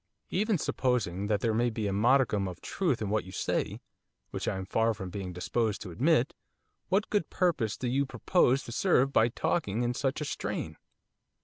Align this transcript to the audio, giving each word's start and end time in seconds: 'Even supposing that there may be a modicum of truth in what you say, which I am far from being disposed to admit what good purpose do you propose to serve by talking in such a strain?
'Even 0.31 0.57
supposing 0.57 1.27
that 1.27 1.41
there 1.41 1.53
may 1.53 1.69
be 1.69 1.85
a 1.85 1.93
modicum 1.93 2.47
of 2.47 2.59
truth 2.59 3.03
in 3.03 3.09
what 3.11 3.23
you 3.23 3.31
say, 3.31 3.79
which 4.31 4.47
I 4.47 4.57
am 4.57 4.65
far 4.65 4.95
from 4.95 5.11
being 5.11 5.31
disposed 5.31 5.79
to 5.83 5.91
admit 5.91 6.33
what 6.89 7.11
good 7.11 7.29
purpose 7.29 7.77
do 7.77 7.87
you 7.87 8.07
propose 8.07 8.63
to 8.63 8.71
serve 8.71 9.13
by 9.13 9.27
talking 9.29 9.83
in 9.83 9.93
such 9.93 10.19
a 10.19 10.25
strain? 10.25 10.75